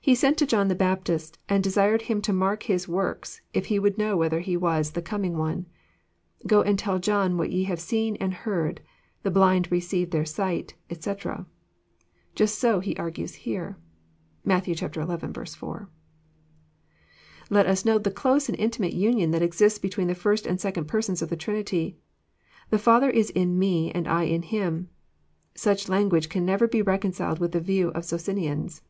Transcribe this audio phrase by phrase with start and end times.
[0.00, 3.78] He sent to John the Baptist, and desired him to mark His works, if He
[3.78, 5.66] would know whether He was" the coming One,"
[6.48, 8.80] —"Go and tell John what ye have seen and heard,
[9.22, 11.46] the blind receive their sight," etc.
[12.34, 13.78] Just so He argues here.
[14.44, 14.64] (Matt.
[14.64, 14.74] xi.
[14.76, 15.88] 4.)
[17.48, 20.86] Let us note the close and intimate union that exists between the First and Second
[20.88, 21.96] Persons of the Trinity:
[22.32, 24.88] <* The Father is in Me, and I in Him."
[25.54, 28.82] Such language can never be reconciled with the views of Socinians.